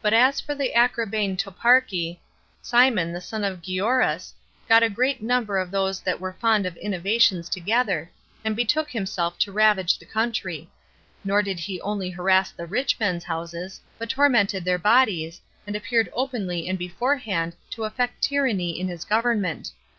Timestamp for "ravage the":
9.52-10.06